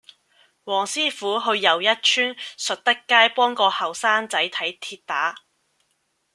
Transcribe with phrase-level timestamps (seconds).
[0.63, 5.43] 黃師傅去又一村述德街幫個後生仔睇跌打